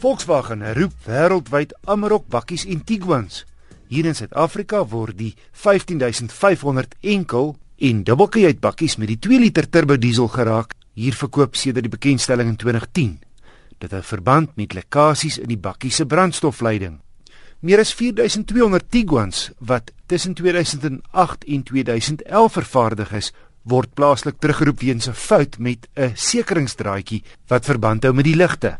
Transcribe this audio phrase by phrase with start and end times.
[0.00, 3.42] Volkswagen roep wêreldwyd Amarok bakkies en Tiguans.
[3.92, 10.00] Hier in Suid-Afrika word die 15500 enkel en dubbelkajuit bakkies met die 2 liter turbo
[10.00, 13.12] diesel geraak hier verkoop sedert die bekendstelling in 2010.
[13.76, 16.96] Dit het verband met lekkasies in die bakkie se brandstofleiding.
[17.60, 23.34] Meer as 4200 Tiguans wat tussen 2008 en 2011 vervaardig is,
[23.68, 28.78] word plaaslik teruggeroep weens 'n fout met 'n sekeringsdraadjie wat verband hou met die ligte.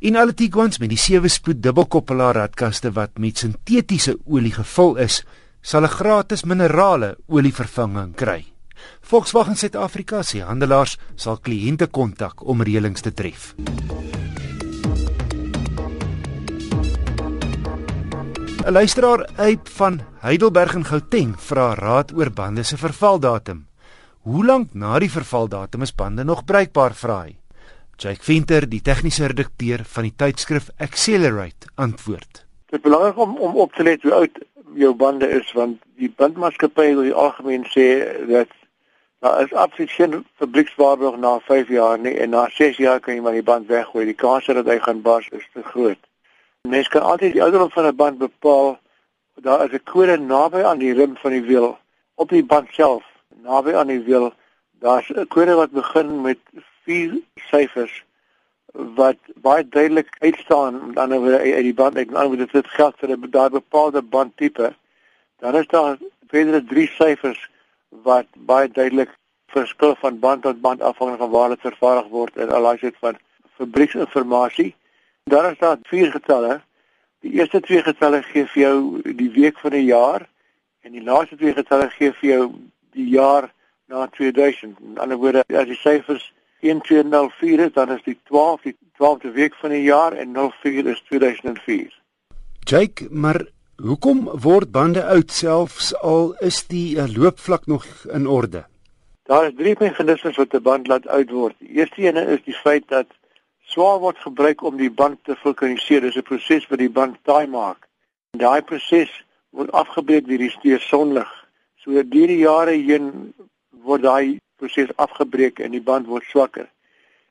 [0.00, 5.24] En alle Tiguans met die 7-spoed dubbelkoppelaar radkaste wat met sintetiese olie gevul is,
[5.60, 8.46] sal 'n gratis minerale olievervanging kry.
[9.00, 13.54] Volkswagen Suid-Afrika se handelaars sal kliënte kontak om reëlings te tref.
[18.64, 23.66] Luisteraar uit van Heidelberg in Gauteng vra raad oor bande se vervaldatum.
[24.20, 27.39] Hoe lank na die vervaldatum is bande nog bruikbaar, vra hy?
[28.00, 32.46] Jake Venter, die tegniese redakteur van die tydskrif Accelerate, antwoord.
[32.72, 34.38] Dit is belangrik om om op te let hoe oud
[34.80, 37.84] jou bande is want die bandmaatskappye oor die algemeen sê
[38.30, 38.54] dat
[39.20, 43.26] daar is absoluut geen fabriekswaarborg na 5 jaar nie en na 6 jaar kan jy
[43.26, 44.06] maar die band weggooi.
[44.08, 46.00] Die kans dat hy gaan bars is te groot.
[46.68, 48.78] Mens kan altyd die ouderdom van 'n band bepaal.
[49.44, 51.76] Daar is 'n kode naby aan die rim van die wiel
[52.14, 53.04] op die band self,
[53.44, 54.32] naby aan die wiel.
[54.80, 56.38] Daar's 'n kode wat begin met
[56.90, 57.16] vier
[57.50, 57.94] syfers
[58.98, 62.98] wat baie duidelik uitstaan met ander woorde uit die band met ander woorde dit geld
[63.02, 64.74] vir 'n daai bepaalde bandtipe
[65.44, 65.96] dan is daar
[66.28, 67.40] verdere drie syfers
[68.10, 69.16] wat baie duidelik
[69.54, 72.96] verskil van band tot band afhangende van waar dit vervaardig word en al is dit
[73.00, 73.16] van
[73.56, 74.74] fabrieksinformasie
[75.24, 76.60] dan is daar vier getalle.
[77.20, 78.76] Die eerste twee getalle gee vir jou
[79.14, 80.26] die week van die jaar
[80.80, 82.44] en die laaste twee getalle gee vir jou
[82.96, 83.50] die jaar
[83.86, 88.76] na 2000 in ander woorde as die syfers 1204 is, dan is die 12 die
[89.00, 92.00] 12de week van die jaar en 04 is 2004.
[92.58, 93.46] Jake, maar
[93.76, 98.66] hoekom word bande oud selfs al is die uh, loopvlak nog in orde?
[99.30, 101.54] Daar is drie meganismes wat 'n band laat oud word.
[101.58, 103.06] Die eerste een is die feit dat
[103.60, 106.00] swaar word gebruik om die band te vulkaniseer.
[106.00, 107.88] Dis 'n proses wat die band taai maak.
[108.32, 111.30] En daai proses word afgebreek deur die steur sonlig.
[111.76, 113.34] So deur die jare heen
[113.70, 116.68] word daai proses afgebreek en die band word swakker.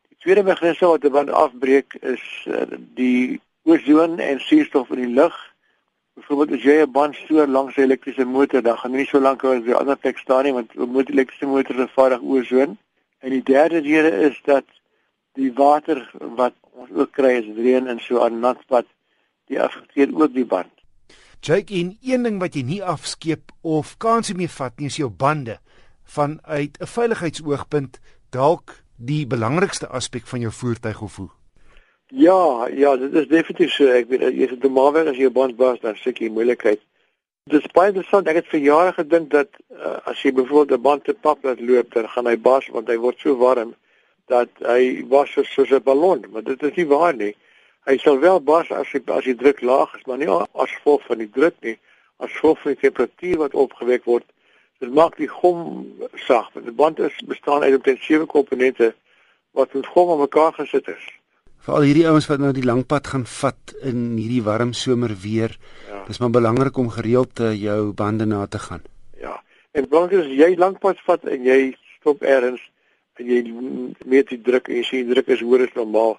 [0.09, 2.66] Die tweede meganisme wat die band afbreek is uh,
[2.97, 5.35] die ozon en suurstof in die lug.
[6.19, 9.19] Byvoorbeeld as jy 'n band stoor langs 'n elektriese motor, dan gaan jy nie so
[9.19, 12.22] lank hou as jy ander plek staan nie want 'n motor elektriese motor se vaardig
[12.22, 12.78] ozon.
[13.19, 14.66] En die derde rede is dat
[15.34, 18.85] die water wat ons ook kry as reën en so aan natpad,
[19.47, 20.72] die affekteer ook die band.
[21.41, 25.09] Jake, en een ding wat jy nie afskeep of kansie mee vat nie is jou
[25.09, 25.59] bande
[26.09, 28.00] vanuit 'n veiligheidsoogpunt
[28.30, 31.30] dalk die belangrikste aspek van jou voertuig of hoe?
[32.08, 33.86] Ja, ja, dit is definitief so.
[33.86, 36.81] Ek weet jy het normaalweg as jy 'n band bars dan seker moeilikheid.
[37.44, 38.28] Dis baie interessant.
[38.28, 41.62] Ek het vir jare gedink dat uh, as jy byvoorbeeld 'n band te pap laat
[41.62, 43.76] loop, dan gaan hy bars want hy word so warm
[44.28, 47.36] dat hy was so soos 'n ballon, maar dit is nie waar nie.
[47.86, 51.06] Hy sal wel bars as hy as die druk laag is, maar nie as gevolg
[51.06, 51.78] van die druk nie,
[52.18, 54.26] as gevolg van die temperatuur wat opgewek word
[54.79, 55.88] Dit maak die gom
[56.23, 56.47] sag.
[56.56, 58.94] Die band is bestaan uit omtrent sewe komponente
[59.57, 61.07] wat met gom aan mekaar gesit is.
[61.66, 65.12] Vir al hierdie ouens wat nou die lang pad gaan vat in hierdie warm somer
[65.19, 65.57] weer,
[65.90, 66.00] ja.
[66.07, 68.85] dis maar belangrik om gereeld uh, jou bande na te gaan.
[69.19, 69.35] Ja.
[69.75, 71.59] En belangrik is jy lank pad vat en jy
[71.97, 72.63] stop eers
[73.19, 73.44] en jy
[74.07, 76.16] meet die druk en jy sien die druk is hoër as normaal.